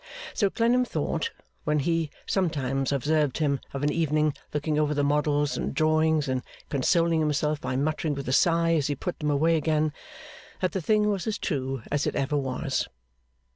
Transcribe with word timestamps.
So 0.33 0.49
Clennam 0.49 0.83
thought, 0.83 1.29
when 1.63 1.77
he 1.77 2.09
sometimes 2.25 2.91
observed 2.91 3.37
him 3.37 3.59
of 3.71 3.83
an 3.83 3.91
evening 3.93 4.33
looking 4.51 4.79
over 4.79 4.95
the 4.95 5.03
models 5.03 5.55
and 5.57 5.75
drawings, 5.75 6.27
and 6.27 6.41
consoling 6.69 7.19
himself 7.19 7.61
by 7.61 7.75
muttering 7.75 8.15
with 8.15 8.27
a 8.27 8.33
sigh 8.33 8.73
as 8.73 8.87
he 8.87 8.95
put 8.95 9.19
them 9.19 9.29
away 9.29 9.57
again, 9.57 9.93
that 10.59 10.71
the 10.71 10.81
thing 10.81 11.07
was 11.11 11.27
as 11.27 11.37
true 11.37 11.83
as 11.91 12.07
it 12.07 12.15
ever 12.15 12.35
was. 12.35 12.87